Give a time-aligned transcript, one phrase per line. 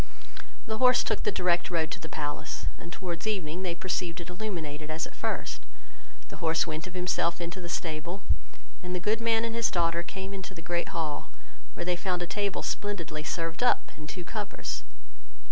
[0.65, 4.31] The horse took the direct road to the palace; and towards evening they perceived it
[4.31, 5.61] illuminated as at first:
[6.29, 8.23] the horse went of himself into the stable,
[8.81, 11.29] and the good man and his daughter came into the great hall,
[11.75, 14.83] where they found a table splendidly served up, and two covers.